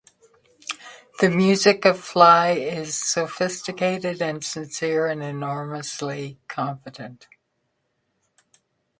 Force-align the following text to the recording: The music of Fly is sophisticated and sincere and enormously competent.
The 1.19 1.29
music 1.29 1.85
of 1.85 2.03
Fly 2.03 2.53
is 2.53 2.95
sophisticated 2.97 4.19
and 4.19 4.43
sincere 4.43 5.05
and 5.05 5.21
enormously 5.21 6.39
competent. 6.47 7.27